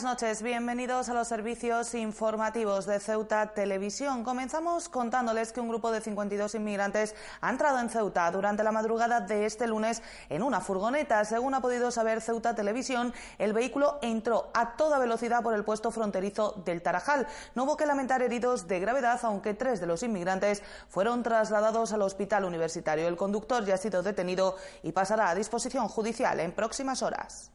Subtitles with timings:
[0.00, 4.24] buenas noches, bienvenidos a los servicios informativos de Ceuta Televisión.
[4.24, 9.20] Comenzamos contándoles que un grupo de 52 inmigrantes ha entrado en Ceuta durante la madrugada
[9.20, 11.22] de este lunes en una furgoneta.
[11.26, 15.90] Según ha podido saber Ceuta Televisión, el vehículo entró a toda velocidad por el puesto
[15.90, 17.26] fronterizo del Tarajal.
[17.54, 22.00] No hubo que lamentar heridos de gravedad, aunque tres de los inmigrantes fueron trasladados al
[22.00, 23.06] hospital universitario.
[23.06, 27.50] El conductor ya ha sido detenido y pasará a disposición judicial en próximas horas.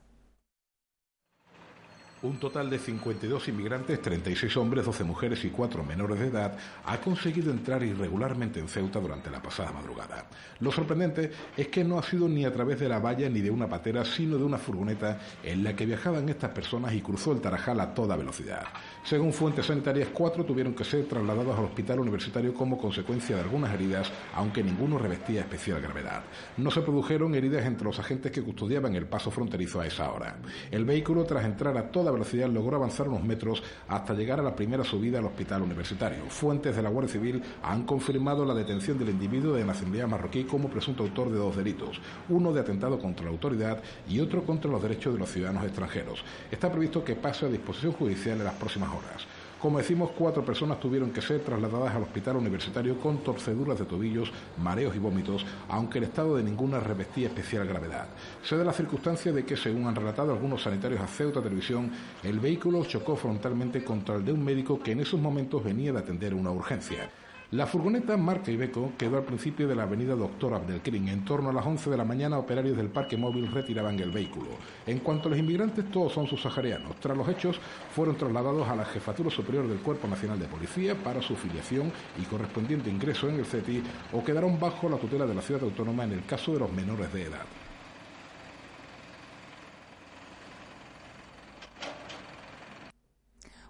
[2.26, 6.98] Un total de 52 inmigrantes, 36 hombres, 12 mujeres y 4 menores de edad, ha
[6.98, 10.26] conseguido entrar irregularmente en Ceuta durante la pasada madrugada.
[10.60, 13.52] Lo sorprendente es que no ha sido ni a través de la valla ni de
[13.52, 17.42] una patera, sino de una furgoneta en la que viajaban estas personas y cruzó el
[17.42, 18.64] Tarajal a toda velocidad.
[19.04, 23.72] Según fuentes sanitarias, cuatro tuvieron que ser trasladados al hospital universitario como consecuencia de algunas
[23.72, 26.24] heridas, aunque ninguno revestía especial gravedad.
[26.58, 30.38] No se produjeron heridas entre los agentes que custodiaban el paso fronterizo a esa hora.
[30.72, 34.56] El vehículo, tras entrar a toda velocidad, logró avanzar unos metros hasta llegar a la
[34.56, 36.24] primera subida al hospital universitario.
[36.30, 40.70] Fuentes de la Guardia Civil han confirmado la detención del individuo de nacionalidad marroquí como
[40.70, 44.82] presunto autor de dos delitos, uno de atentado contra la autoridad y otro contra los
[44.82, 46.24] derechos de los ciudadanos extranjeros.
[46.52, 49.26] Está previsto que pase a disposición judicial en las próximas horas.
[49.62, 54.32] Como decimos, cuatro personas tuvieron que ser trasladadas al hospital universitario con torceduras de tobillos,
[54.62, 58.08] mareos y vómitos, aunque el estado de ninguna revestía especial gravedad.
[58.44, 62.40] Se da la circunstancia de que, según han relatado algunos sanitarios a Ceuta Televisión, el
[62.40, 66.34] vehículo chocó frontalmente contra el de un médico que en esos momentos venía de atender
[66.34, 67.10] una urgencia.
[67.52, 71.08] La furgoneta marca Ibeco quedó al principio de la avenida Doctor Abdelkrim.
[71.10, 74.50] En torno a las 11 de la mañana, operarios del parque móvil retiraban el vehículo.
[74.88, 77.00] En cuanto a los inmigrantes, todos son subsaharianos.
[77.00, 77.60] Tras los hechos,
[77.94, 82.24] fueron trasladados a la Jefatura Superior del Cuerpo Nacional de Policía para su filiación y
[82.24, 83.84] correspondiente ingreso en el CETI
[84.14, 87.14] o quedaron bajo la tutela de la ciudad autónoma en el caso de los menores
[87.14, 87.46] de edad.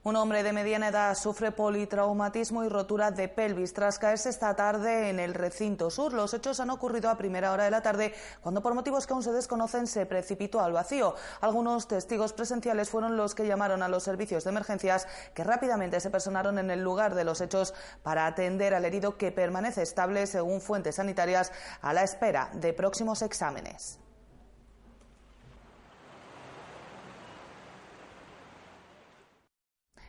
[0.05, 5.09] Un hombre de mediana edad sufre politraumatismo y rotura de pelvis tras caerse esta tarde
[5.09, 6.13] en el recinto sur.
[6.13, 9.23] Los hechos han ocurrido a primera hora de la tarde cuando por motivos que aún
[9.23, 11.15] se desconocen se precipitó al vacío.
[11.41, 16.11] Algunos testigos presenciales fueron los que llamaron a los servicios de emergencias que rápidamente se
[16.11, 17.73] personaron en el lugar de los hechos
[18.03, 21.51] para atender al herido que permanece estable según fuentes sanitarias
[21.81, 24.04] a la espera de próximos exámenes.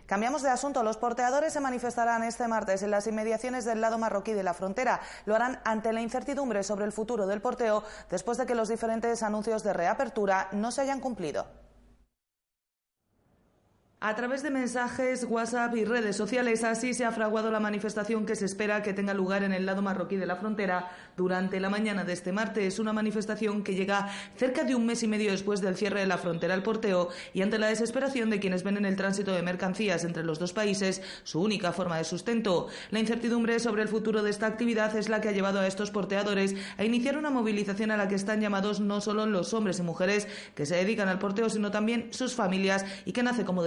[0.06, 0.84] Cambiamos de asunto.
[0.84, 5.00] Los porteadores se manifestarán este martes en las inmediaciones del lado marroquí de la frontera.
[5.24, 9.24] Lo harán ante la incertidumbre sobre el futuro del porteo después de que los diferentes
[9.24, 11.46] anuncios de reapertura no se hayan cumplido.
[13.98, 18.36] A través de mensajes, WhatsApp y redes sociales, así se ha fraguado la manifestación que
[18.36, 22.04] se espera que tenga lugar en el lado marroquí de la frontera durante la mañana
[22.04, 22.78] de este martes.
[22.78, 26.18] Una manifestación que llega cerca de un mes y medio después del cierre de la
[26.18, 30.04] frontera al porteo y ante la desesperación de quienes ven en el tránsito de mercancías
[30.04, 32.68] entre los dos países su única forma de sustento.
[32.90, 35.90] La incertidumbre sobre el futuro de esta actividad es la que ha llevado a estos
[35.90, 39.82] porteadores a iniciar una movilización a la que están llamados no solo los hombres y
[39.82, 43.62] mujeres que se dedican al porteo, sino también sus familias y que nace, como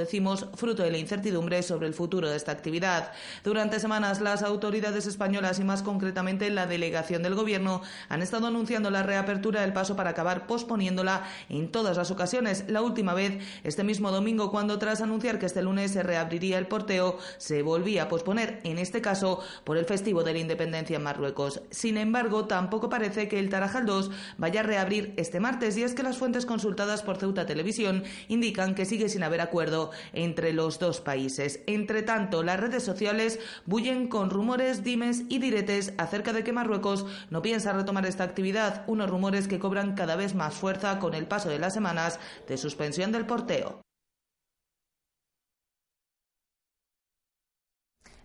[0.56, 3.12] fruto de la incertidumbre sobre el futuro de esta actividad.
[3.44, 8.90] Durante semanas, las autoridades españolas y más concretamente la delegación del Gobierno han estado anunciando
[8.90, 12.66] la reapertura del paso para acabar posponiéndola en todas las ocasiones.
[12.68, 16.68] La última vez, este mismo domingo, cuando tras anunciar que este lunes se reabriría el
[16.68, 21.04] porteo, se volvía a posponer, en este caso por el festivo de la independencia en
[21.04, 21.62] Marruecos.
[21.70, 25.94] Sin embargo, tampoco parece que el Tarajal 2 vaya a reabrir este martes y es
[25.94, 30.80] que las fuentes consultadas por Ceuta Televisión indican que sigue sin haber acuerdo entre los
[30.80, 31.62] dos países.
[31.68, 37.06] Entre tanto, las redes sociales bullen con rumores, dimes y diretes acerca de que Marruecos
[37.30, 41.28] no piensa retomar esta actividad, unos rumores que cobran cada vez más fuerza con el
[41.28, 43.82] paso de las semanas de suspensión del porteo.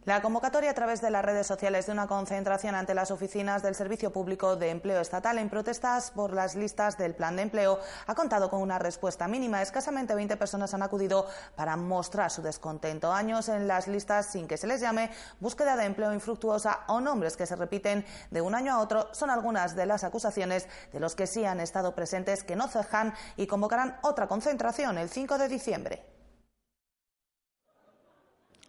[0.07, 3.75] La convocatoria a través de las redes sociales de una concentración ante las oficinas del
[3.75, 8.15] Servicio Público de Empleo Estatal en protestas por las listas del Plan de Empleo ha
[8.15, 9.63] contado con una respuesta mínima.
[9.63, 13.15] Escasamente 20 personas han acudido para mostrar su descontento.
[13.15, 15.11] Años en las listas sin que se les llame,
[15.41, 19.31] búsqueda de empleo infructuosa o nombres que se repiten de un año a otro son
[19.31, 23.47] algunas de las acusaciones de los que sí han estado presentes que no cejan y
[23.47, 26.14] convocarán otra concentración el 5 de diciembre.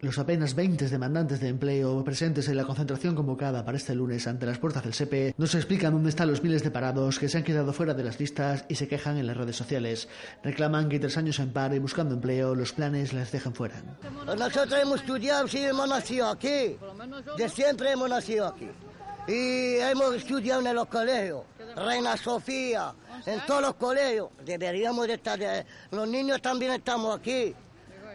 [0.00, 4.44] Los apenas 20 demandantes de empleo presentes en la concentración convocada para este lunes ante
[4.44, 7.44] las puertas del SEPE nos explican dónde están los miles de parados que se han
[7.44, 10.06] quedado fuera de las listas y se quejan en las redes sociales.
[10.42, 13.82] Reclaman que tres años en paro y buscando empleo los planes les dejen fuera.
[14.26, 16.76] Nosotros hemos estudiado, sí, hemos nacido aquí.
[17.38, 18.68] De siempre hemos nacido aquí.
[19.28, 21.42] Y hemos estudiado en los colegios.
[21.74, 22.92] Reina Sofía,
[23.24, 24.28] en todos los colegios.
[24.44, 25.38] Deberíamos de estar...
[25.90, 27.54] Los niños también estamos aquí.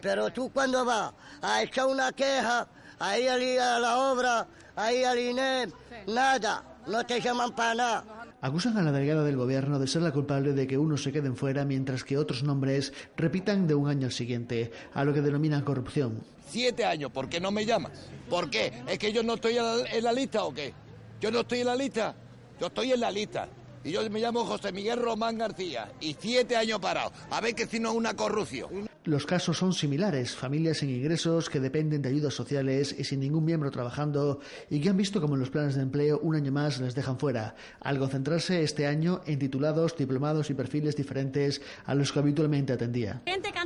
[0.02, 2.68] Pero tú cuando vas a echar una queja,
[3.00, 5.68] ahí a la obra, ahí al INE,
[6.08, 8.06] nada, no te llaman para nada.
[8.42, 11.36] Acusan a la delegada del gobierno de ser la culpable de que unos se queden
[11.36, 15.62] fuera mientras que otros nombres repitan de un año al siguiente, a lo que denominan
[15.62, 16.24] corrupción.
[16.50, 17.92] Siete años, ¿por qué no me llamas?
[18.30, 18.84] ¿Por qué?
[18.88, 20.74] ¿Es que yo no estoy en la lista o qué?
[21.20, 22.16] Yo no estoy en la lista,
[22.60, 23.48] yo estoy en la lista.
[23.84, 27.12] Y yo me llamo José Miguel Román García y siete años parado.
[27.32, 28.88] A ver que si no es una corrupción.
[29.04, 33.44] Los casos son similares, familias sin ingresos que dependen de ayudas sociales y sin ningún
[33.44, 34.40] miembro trabajando
[34.70, 37.18] y que han visto como en los planes de empleo un año más les dejan
[37.18, 42.74] fuera, al concentrarse este año en titulados, diplomados y perfiles diferentes a los que habitualmente
[42.74, 43.24] atendía.
[43.26, 43.58] Gente que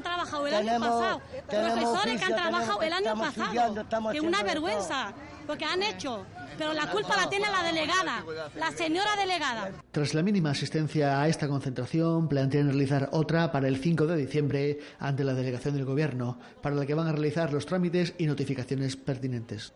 [0.43, 5.13] trabajado el año pasado, profesores que han trabajado el año pasado, que una vergüenza,
[5.47, 6.25] porque han hecho.
[6.57, 8.23] Pero la culpa la tiene la delegada,
[8.55, 9.71] la señora delegada.
[9.91, 14.79] Tras la mínima asistencia a esta concentración, plantean realizar otra para el 5 de diciembre
[14.99, 18.95] ante la delegación del Gobierno, para la que van a realizar los trámites y notificaciones
[18.95, 19.73] pertinentes.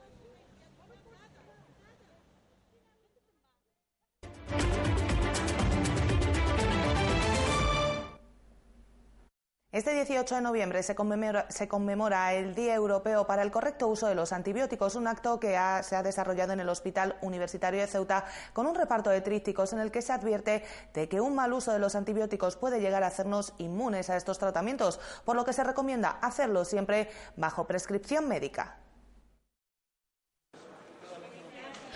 [9.80, 14.34] Este 18 de noviembre se conmemora, el Día Europeo para el Correcto Uso de los
[14.34, 18.76] Antibióticos, un acto que se ha desarrollado en el Hospital Universitario de Ceuta con un
[18.76, 21.96] reparto de trípticos en el que se advierte de que un mal uso de los
[21.96, 26.66] antibióticos puede llegar a hacernos inmunes a estos tratamientos, por lo que se recomienda hacerlo
[26.66, 28.76] siempre bajo prescripción médica.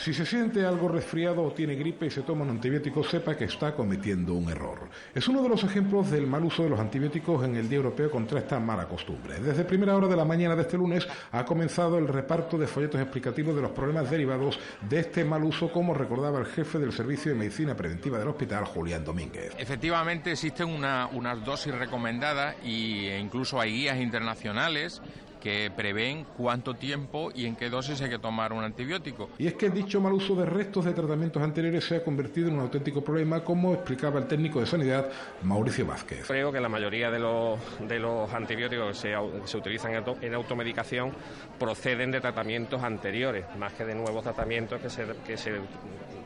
[0.03, 3.45] Si se siente algo resfriado o tiene gripe y se toma un antibiótico, sepa que
[3.45, 4.89] está cometiendo un error.
[5.15, 8.11] Es uno de los ejemplos del mal uso de los antibióticos en el Día Europeo
[8.11, 9.39] contra esta mala costumbre.
[9.39, 12.99] Desde primera hora de la mañana de este lunes ha comenzado el reparto de folletos
[12.99, 17.31] explicativos de los problemas derivados de este mal uso, como recordaba el jefe del Servicio
[17.31, 19.53] de Medicina Preventiva del hospital, Julián Domínguez.
[19.57, 25.01] Efectivamente, existen unas dosis recomendadas e incluso hay guías internacionales
[25.43, 29.29] que prevén cuánto tiempo y en qué dosis hay que tomar un antibiótico.
[29.37, 32.53] Y es que dicho mal uso de restos de tratamientos anteriores se ha convertido en
[32.55, 35.09] un auténtico problema, como explicaba el técnico de sanidad
[35.41, 36.27] Mauricio Vázquez.
[36.27, 39.91] Creo que la mayoría de los, de los antibióticos que se, se utilizan
[40.21, 41.11] en automedicación
[41.59, 45.59] proceden de tratamientos anteriores, más que de nuevos tratamientos que se, que se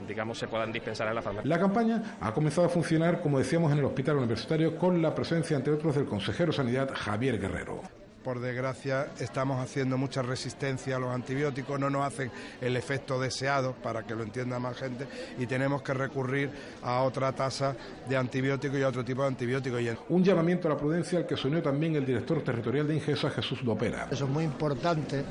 [0.07, 1.49] digamos, se puedan dispensar en la farmacia.
[1.49, 5.57] La campaña ha comenzado a funcionar, como decíamos, en el hospital universitario con la presencia,
[5.57, 7.81] entre otros, del consejero de Sanidad Javier Guerrero
[8.27, 12.29] por desgracia, estamos haciendo mucha resistencia a los antibióticos, no nos hacen
[12.59, 15.07] el efecto deseado, para que lo entienda más gente,
[15.39, 16.49] y tenemos que recurrir
[16.83, 17.73] a otra tasa
[18.05, 19.81] de antibióticos y a otro tipo de antibióticos.
[20.09, 23.29] Un llamamiento a la prudencia al que se unió también el director territorial de Ingesa,
[23.29, 24.09] Jesús Lopera.
[24.11, 25.23] Eso es muy importante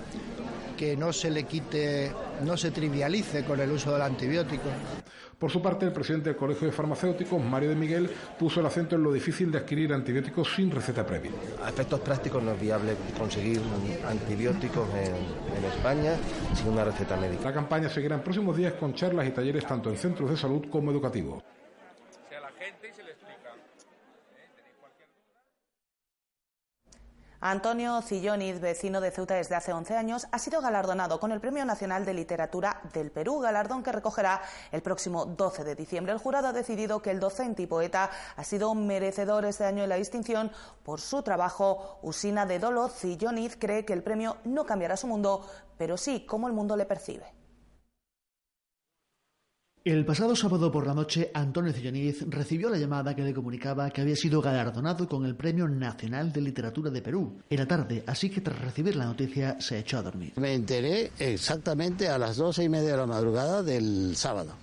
[0.76, 2.12] que no se le quite,
[2.44, 4.68] no se trivialice con el uso del antibiótico.
[5.38, 8.96] Por su parte, el presidente del Colegio de Farmacéuticos, Mario de Miguel, puso el acento
[8.96, 11.30] en lo difícil de adquirir antibióticos sin receta previa.
[11.62, 13.60] A efectos prácticos no es viable conseguir
[14.08, 16.12] antibióticos en, España
[16.54, 17.44] sin una receta médica.
[17.44, 20.66] La campaña seguirá en próximos días con charlas y talleres tanto en centros de salud
[20.70, 21.42] como educativos.
[27.48, 31.64] Antonio Cilloniz, vecino de Ceuta desde hace 11 años, ha sido galardonado con el Premio
[31.64, 36.12] Nacional de Literatura del Perú, galardón que recogerá el próximo 12 de diciembre.
[36.12, 39.86] El jurado ha decidido que el docente y poeta ha sido merecedor este año de
[39.86, 40.50] la distinción
[40.82, 42.00] por su trabajo.
[42.02, 45.48] Usina de Dolo, Cilloniz cree que el premio no cambiará su mundo,
[45.78, 47.32] pero sí cómo el mundo le percibe.
[49.86, 54.00] El pasado sábado por la noche, Antonio Cilloniz recibió la llamada que le comunicaba que
[54.00, 57.38] había sido galardonado con el Premio Nacional de Literatura de Perú.
[57.48, 60.32] Era tarde, así que tras recibir la noticia se echó a dormir.
[60.38, 64.54] Me enteré exactamente a las doce y media de la madrugada del sábado.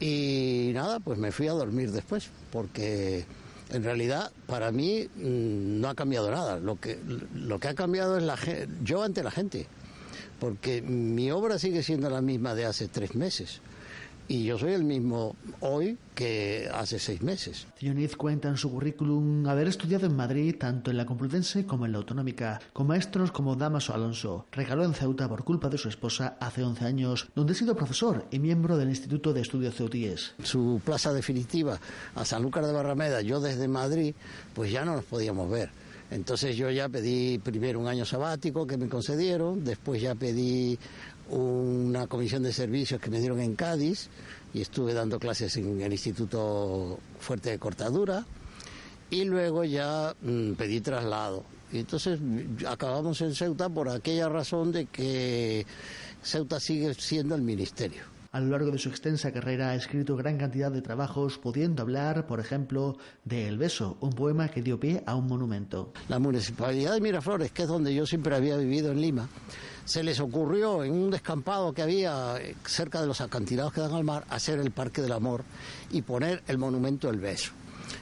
[0.00, 3.24] Y nada, pues me fui a dormir después, porque
[3.70, 6.60] en realidad para mí mm, no ha cambiado nada.
[6.60, 6.98] Lo que,
[7.34, 8.36] lo que ha cambiado es la,
[8.82, 9.66] yo ante la gente
[10.38, 13.62] porque mi obra sigue siendo la misma de hace tres meses
[14.28, 17.66] y yo soy el mismo hoy que hace seis meses.
[17.78, 21.92] Zioniz cuenta en su currículum haber estudiado en Madrid tanto en la Complutense como en
[21.92, 24.46] la Autonómica, con maestros como Damaso Alonso.
[24.52, 28.26] Regaló en Ceuta por culpa de su esposa hace 11 años, donde ha sido profesor
[28.30, 30.34] y miembro del Instituto de Estudios Ceutíes.
[30.42, 31.78] Su plaza definitiva
[32.14, 34.14] a Sanlúcar de Barrameda, yo desde Madrid,
[34.54, 35.70] pues ya no nos podíamos ver.
[36.10, 40.78] Entonces yo ya pedí primero un año sabático que me concedieron, después ya pedí
[41.30, 44.08] una comisión de servicios que me dieron en Cádiz
[44.54, 48.24] y estuve dando clases en el Instituto Fuerte de Cortadura
[49.10, 51.44] y luego ya mm, pedí traslado.
[51.72, 52.20] Y entonces
[52.66, 55.66] acabamos en Ceuta por aquella razón de que
[56.22, 58.15] Ceuta sigue siendo el ministerio.
[58.36, 62.26] A lo largo de su extensa carrera ha escrito gran cantidad de trabajos, pudiendo hablar,
[62.26, 65.94] por ejemplo, de El Beso, un poema que dio pie a un monumento.
[66.10, 69.26] La municipalidad de Miraflores, que es donde yo siempre había vivido en Lima,
[69.86, 73.94] se les ocurrió en un descampado que había eh, cerca de los acantilados que dan
[73.94, 75.42] al mar hacer el Parque del Amor
[75.90, 77.52] y poner el monumento El Beso.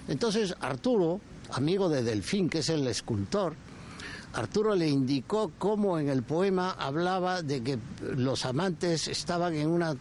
[0.08, 1.20] Entonces Arturo,
[1.52, 3.54] amigo de Delfín, que es el escultor,
[4.32, 7.78] Arturo le indicó cómo en el poema hablaba de que
[8.16, 9.94] los amantes estaban en una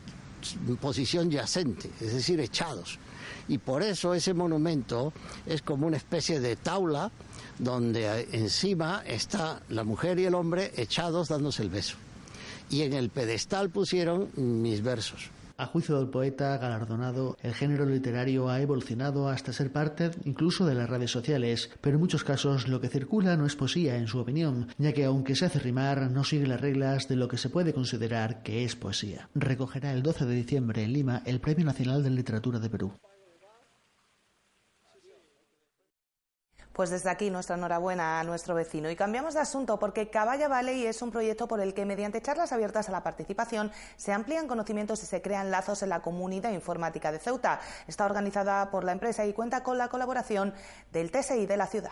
[0.80, 3.00] posición yacente, es decir, echados.
[3.48, 5.14] Y por eso ese monumento
[5.46, 7.12] es como una especie de taula
[7.60, 11.98] donde encima está la mujer y el hombre echados dándose el beso.
[12.70, 15.30] Y en el pedestal pusieron mis versos.
[15.64, 20.76] A juicio del poeta galardonado, el género literario ha evolucionado hasta ser parte incluso de
[20.76, 24.20] las redes sociales, pero en muchos casos lo que circula no es poesía, en su
[24.20, 27.50] opinión, ya que aunque se hace rimar, no sigue las reglas de lo que se
[27.50, 29.30] puede considerar que es poesía.
[29.36, 32.92] Recogerá el 12 de diciembre en Lima el Premio Nacional de Literatura de Perú.
[36.74, 38.90] Pues desde aquí nuestra enhorabuena a nuestro vecino.
[38.90, 42.52] Y cambiamos de asunto porque Caballa Valley es un proyecto por el que mediante charlas
[42.52, 47.12] abiertas a la participación se amplían conocimientos y se crean lazos en la comunidad informática
[47.12, 47.60] de Ceuta.
[47.88, 50.54] Está organizada por la empresa y cuenta con la colaboración
[50.92, 51.92] del TSI de la ciudad.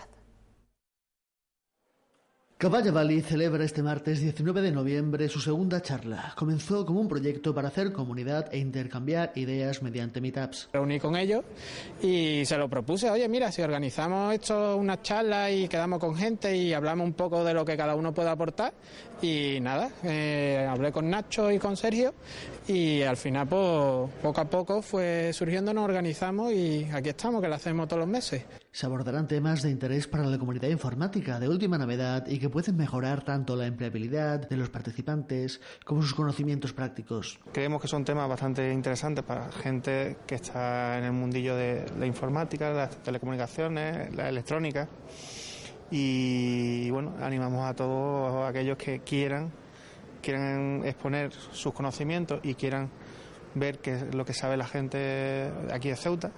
[2.62, 6.32] Caballa Valley celebra este martes 19 de noviembre su segunda charla.
[6.38, 10.70] Comenzó como un proyecto para hacer comunidad e intercambiar ideas mediante meetups.
[10.72, 11.44] Reuní con ellos
[12.04, 16.56] y se lo propuse, oye, mira, si organizamos esto, una charla y quedamos con gente
[16.56, 18.76] y hablamos un poco de lo que cada uno puede aportar.
[19.24, 22.14] Y nada, eh, hablé con Nacho y con Sergio
[22.68, 27.48] y al final, pues, poco a poco fue surgiendo, nos organizamos y aquí estamos, que
[27.48, 28.44] lo hacemos todos los meses.
[28.74, 32.78] Se abordarán temas de interés para la comunidad informática de última novedad y que pueden
[32.78, 37.38] mejorar tanto la empleabilidad de los participantes como sus conocimientos prácticos.
[37.52, 42.06] Creemos que son temas bastante interesantes para gente que está en el mundillo de la
[42.06, 44.88] informática, las telecomunicaciones, la electrónica.
[45.92, 49.52] Y bueno, animamos a todos aquellos que quieran,
[50.22, 52.90] quieran exponer sus conocimientos y quieran
[53.54, 56.32] ver qué es lo que sabe la gente aquí de Ceuta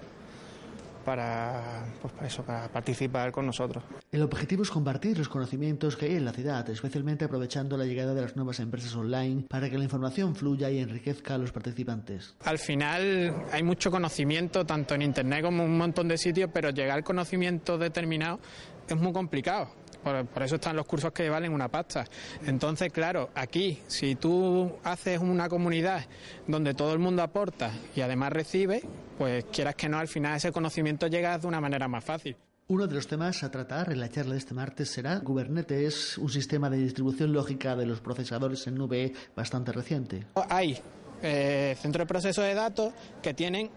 [1.03, 3.83] para, pues para eso, para participar con nosotros.
[4.11, 8.13] El objetivo es compartir los conocimientos que hay en la ciudad, especialmente aprovechando la llegada
[8.13, 12.35] de las nuevas empresas online para que la información fluya y enriquezca a los participantes.
[12.43, 16.69] Al final hay mucho conocimiento, tanto en Internet como en un montón de sitios, pero
[16.69, 18.39] llegar al conocimiento determinado
[18.87, 22.05] es muy complicado por, eso están los cursos que valen una pasta.
[22.45, 26.05] Entonces, claro, aquí, si tú haces una comunidad
[26.47, 28.83] donde todo el mundo aporta y además recibe,
[29.17, 32.35] pues quieras que no, al final ese conocimiento llega de una manera más fácil.
[32.67, 36.29] Uno de los temas a tratar en la charla de este martes será Kubernetes, un
[36.29, 40.25] sistema de distribución lógica de los procesadores en nube bastante reciente.
[40.49, 40.79] Hay
[41.21, 43.69] eh, centros de proceso de datos que tienen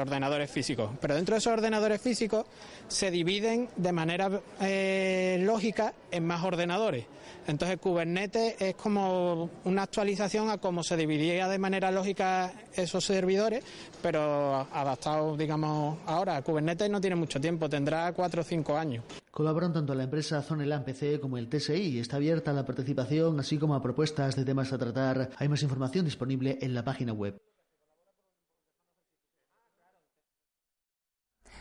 [0.00, 0.90] ordenadores físicos.
[1.00, 2.46] Pero dentro de esos ordenadores físicos
[2.88, 7.06] se dividen de manera eh, lógica en más ordenadores.
[7.46, 13.64] Entonces Kubernetes es como una actualización a cómo se dividía de manera lógica esos servidores,
[14.02, 16.42] pero adaptado, digamos, ahora.
[16.42, 19.04] Kubernetes no tiene mucho tiempo, tendrá cuatro o cinco años.
[19.30, 23.74] Colaboran tanto la empresa Zonelan PC como el TSI está abierta la participación, así como
[23.74, 25.30] a propuestas de temas a tratar.
[25.36, 27.40] Hay más información disponible en la página web.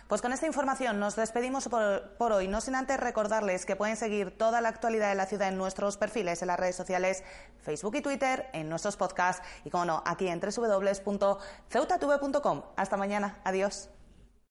[0.08, 4.38] Pues con esta información nos despedimos por, hoy, no sin antes recordarles que pueden seguir
[4.38, 7.26] toda la actualidad de la ciudad en nuestros perfiles en las redes sociales,
[7.62, 12.62] Facebook y Twitter, en nuestros podcasts y, como no, aquí en www.ceutatv.com.
[12.78, 13.42] Hasta mañana.
[13.44, 13.90] Adiós.